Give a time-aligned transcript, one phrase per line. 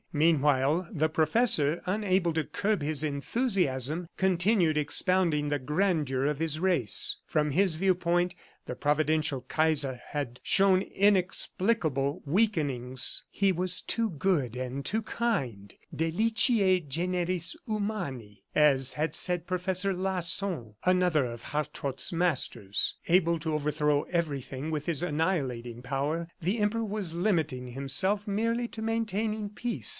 [0.13, 7.15] Meanwhile, the professor, unable to curb his enthusiasm, continued expounding the grandeur of his race.
[7.27, 8.33] From his viewpoint,
[8.65, 13.23] the providential Kaiser had shown inexplicable weakenings.
[13.29, 15.73] He was too good and too kind.
[15.95, 22.95] "Deliciae generis humani," as had said Professor Lasson, another of Hartrott's masters.
[23.07, 28.81] Able to overthrow everything with his annihilating power, the Emperor was limiting himself merely to
[28.81, 29.89] maintaining peace.